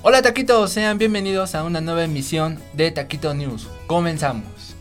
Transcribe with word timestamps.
Hola 0.00 0.22
taquitos, 0.22 0.70
sean 0.70 0.96
bienvenidos 0.96 1.56
a 1.56 1.64
una 1.64 1.80
nueva 1.80 2.04
emisión 2.04 2.56
de 2.72 2.92
Taquito 2.92 3.34
News. 3.34 3.66
Comenzamos. 3.88 4.76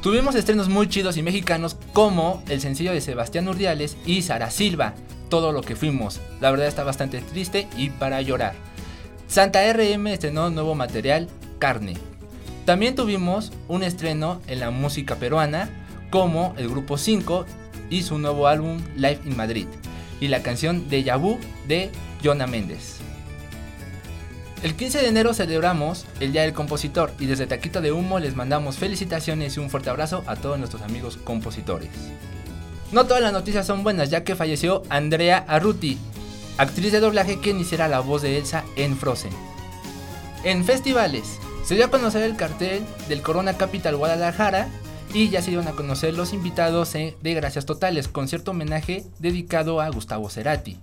Tuvimos 0.00 0.34
estrenos 0.34 0.70
muy 0.70 0.88
chidos 0.88 1.18
y 1.18 1.22
mexicanos 1.22 1.76
como 1.92 2.42
el 2.48 2.62
sencillo 2.62 2.92
de 2.92 3.02
Sebastián 3.02 3.46
Urdiales 3.46 3.98
y 4.06 4.22
Sara 4.22 4.50
Silva, 4.50 4.94
Todo 5.28 5.52
lo 5.52 5.60
que 5.60 5.76
fuimos. 5.76 6.18
La 6.40 6.50
verdad 6.50 6.66
está 6.66 6.82
bastante 6.82 7.20
triste 7.20 7.68
y 7.76 7.90
para 7.90 8.22
llorar. 8.22 8.54
Santa 9.28 9.70
RM 9.70 10.06
estrenó 10.06 10.48
nuevo 10.48 10.74
material, 10.74 11.28
Carne. 11.58 11.98
También 12.64 12.94
tuvimos 12.94 13.52
un 13.68 13.82
estreno 13.82 14.40
en 14.46 14.60
la 14.60 14.70
música 14.70 15.16
peruana 15.16 15.68
como 16.10 16.54
el 16.58 16.68
grupo 16.68 16.98
5 16.98 17.46
y 17.88 18.02
su 18.02 18.18
nuevo 18.18 18.46
álbum 18.46 18.78
Live 18.96 19.20
in 19.24 19.36
Madrid 19.36 19.66
y 20.20 20.28
la 20.28 20.42
canción 20.42 20.88
de 20.88 21.02
Yabu 21.02 21.38
de 21.66 21.90
Jonah 22.22 22.46
Méndez. 22.46 22.98
El 24.62 24.74
15 24.74 25.00
de 25.00 25.08
enero 25.08 25.32
celebramos 25.32 26.04
el 26.20 26.32
Día 26.32 26.42
del 26.42 26.52
Compositor 26.52 27.12
y 27.18 27.24
desde 27.24 27.46
Taquito 27.46 27.80
de 27.80 27.92
Humo 27.92 28.18
les 28.18 28.36
mandamos 28.36 28.76
felicitaciones 28.76 29.56
y 29.56 29.60
un 29.60 29.70
fuerte 29.70 29.88
abrazo 29.88 30.22
a 30.26 30.36
todos 30.36 30.58
nuestros 30.58 30.82
amigos 30.82 31.16
compositores. 31.24 31.88
No 32.92 33.06
todas 33.06 33.22
las 33.22 33.32
noticias 33.32 33.66
son 33.66 33.82
buenas 33.82 34.10
ya 34.10 34.22
que 34.22 34.36
falleció 34.36 34.82
Andrea 34.90 35.44
Arruti, 35.48 35.96
actriz 36.58 36.92
de 36.92 37.00
doblaje 37.00 37.38
quien 37.38 37.58
hiciera 37.58 37.88
la 37.88 38.00
voz 38.00 38.20
de 38.20 38.36
Elsa 38.36 38.64
en 38.76 38.98
Frozen. 38.98 39.32
En 40.44 40.64
festivales, 40.64 41.38
se 41.64 41.74
dio 41.74 41.86
a 41.86 41.90
conocer 41.90 42.22
el 42.22 42.36
cartel 42.36 42.82
del 43.08 43.22
Corona 43.22 43.56
Capital 43.56 43.96
Guadalajara 43.96 44.68
y 45.12 45.28
ya 45.28 45.42
se 45.42 45.50
dieron 45.50 45.68
a 45.68 45.72
conocer 45.72 46.14
los 46.14 46.32
invitados 46.32 46.92
de 46.92 47.34
Gracias 47.34 47.66
Totales, 47.66 48.08
concierto 48.08 48.52
homenaje 48.52 49.04
dedicado 49.18 49.80
a 49.80 49.88
Gustavo 49.88 50.28
Cerati. 50.30 50.78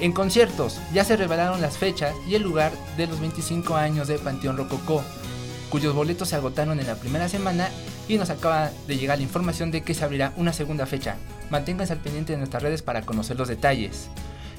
En 0.00 0.12
conciertos, 0.12 0.78
ya 0.92 1.02
se 1.04 1.16
revelaron 1.16 1.60
las 1.60 1.76
fechas 1.76 2.14
y 2.28 2.36
el 2.36 2.42
lugar 2.42 2.72
de 2.96 3.08
los 3.08 3.18
25 3.18 3.74
años 3.74 4.06
de 4.06 4.20
Panteón 4.20 4.56
Rococó, 4.56 5.02
cuyos 5.70 5.94
boletos 5.94 6.28
se 6.28 6.36
agotaron 6.36 6.80
en 6.80 6.86
la 6.86 6.96
primera 6.96 7.28
semana 7.28 7.68
y 8.08 8.16
nos 8.16 8.30
acaba 8.30 8.70
de 8.86 8.96
llegar 8.96 9.18
la 9.18 9.24
información 9.24 9.70
de 9.70 9.82
que 9.82 9.94
se 9.94 10.04
abrirá 10.04 10.32
una 10.36 10.52
segunda 10.52 10.86
fecha. 10.86 11.16
Manténganse 11.50 11.92
al 11.92 12.00
pendiente 12.00 12.32
de 12.32 12.38
nuestras 12.38 12.62
redes 12.62 12.82
para 12.82 13.02
conocer 13.02 13.36
los 13.38 13.48
detalles. 13.48 14.08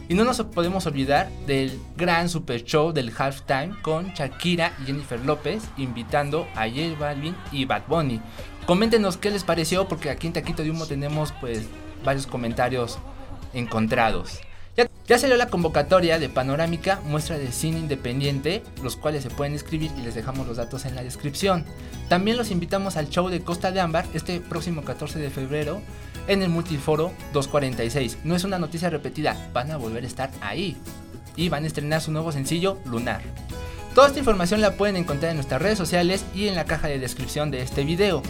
Y 0.07 0.16
no 0.16 0.23
nos 0.23 0.41
podemos 0.41 0.88
olvidar 0.88 1.29
del 1.45 1.79
gran 1.95 2.29
super 2.29 2.63
show 2.63 2.91
del 2.91 3.13
halftime 3.16 3.75
con 3.83 4.07
Shakira 4.13 4.73
y 4.81 4.88
Jennifer 4.88 5.23
López 5.23 5.63
invitando 5.77 6.47
a 6.55 6.67
J 6.67 6.95
Balvin 6.99 7.35
y 7.51 7.66
Bad 7.66 7.83
Bunny. 7.88 8.19
Coméntenos 8.66 9.17
qué 9.17 9.29
les 9.29 9.44
pareció 9.44 9.88
porque 9.88 10.09
aquí 10.09 10.25
en 10.25 10.33
Taquito 10.33 10.63
de 10.63 10.71
Humo 10.71 10.88
tenemos 10.88 11.31
pues 11.39 11.66
varios 12.03 12.25
comentarios 12.25 12.97
encontrados. 13.53 14.39
Ya, 14.78 15.17
salió 15.17 15.36
la 15.36 15.48
convocatoria 15.48 16.20
de 16.20 16.30
Panorámica 16.30 17.02
Muestra 17.03 17.38
de 17.38 17.52
Cine 17.52 17.80
Independiente, 17.80 18.64
los 18.84 18.95
cuales 18.95 19.23
se 19.23 19.30
pueden 19.30 19.53
inscribir 19.53 19.92
y 19.98 20.02
les 20.02 20.16
dejamos 20.16 20.48
los 20.48 20.58
datos 20.58 20.86
en 20.86 20.95
la 20.95 21.03
descripción. 21.03 21.66
También 22.08 22.38
los 22.38 22.52
invitamos 22.52 22.95
al 22.95 23.09
show 23.09 23.30
de 23.30 23.42
Costa 23.42 23.72
de 23.72 23.81
Ámbar 23.81 24.06
este 24.14 24.40
próximo 24.40 24.84
14 24.84 25.20
de 25.20 25.30
febrero 25.30 25.81
en 26.28 26.42
el 26.44 26.50
Multiforo 26.50 27.12
246. 27.34 28.20
No 28.23 28.36
es 28.36 28.44
una 28.44 28.59
noticia 28.59 28.90
repetida, 28.90 29.50
van 29.52 29.72
a 29.72 29.78
volver 29.78 30.03
a 30.03 30.08
estar 30.08 30.31
ahí. 30.42 30.78
Y 31.36 31.50
van 31.50 31.64
a 31.64 31.67
estrenar 31.67 32.02
su 32.02 32.12
nuevo 32.12 32.31
sencillo, 32.31 32.78
Lunar. 32.85 33.22
Toda 33.96 34.08
esta 34.08 34.19
información 34.19 34.62
la 34.62 34.74
pueden 34.74 34.96
encontrar 34.96 35.31
en 35.31 35.38
nuestras 35.38 35.62
redes 35.62 35.78
sociales 35.78 36.24
y 36.35 36.47
en 36.47 36.56
la 36.56 36.66
caja 36.66 36.88
de 36.88 37.00
descripción 37.00 37.50
de 37.52 37.62
este 37.62 37.84
video. 37.84 38.22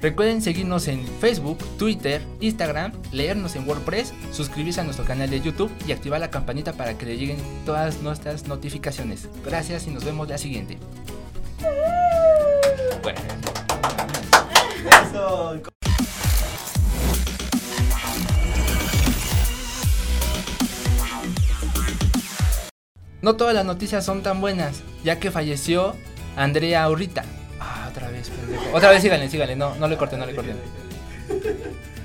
Recuerden 0.00 0.42
seguirnos 0.42 0.88
en 0.88 1.06
Facebook, 1.20 1.58
Twitter, 1.78 2.22
Instagram, 2.40 2.92
leernos 3.12 3.56
en 3.56 3.66
WordPress, 3.66 4.12
suscribirse 4.32 4.80
a 4.80 4.84
nuestro 4.84 5.04
canal 5.04 5.30
de 5.30 5.40
YouTube 5.40 5.70
y 5.86 5.92
activar 5.92 6.20
la 6.20 6.30
campanita 6.30 6.74
para 6.74 6.98
que 6.98 7.06
le 7.06 7.16
lleguen 7.16 7.38
todas 7.64 8.02
nuestras 8.02 8.46
notificaciones. 8.46 9.28
Gracias 9.44 9.86
y 9.86 9.90
nos 9.90 10.04
vemos 10.04 10.28
la 10.28 10.38
siguiente. 10.38 10.78
No 23.24 23.36
todas 23.36 23.54
las 23.54 23.64
noticias 23.64 24.04
son 24.04 24.22
tan 24.22 24.42
buenas, 24.42 24.82
ya 25.02 25.18
que 25.18 25.30
falleció 25.30 25.96
Andrea 26.36 26.84
Aurrita, 26.84 27.24
otra 27.94 28.10
vez, 28.10 28.28
pendejo. 28.28 28.64
Otra 28.72 28.90
vez 28.90 29.02
síganle, 29.02 29.28
síganle. 29.30 29.54
No, 29.56 29.76
no 29.76 29.86
le 29.86 29.96
corten, 29.96 30.18
no 30.18 30.26
le 30.26 30.34
corten. 30.34 30.56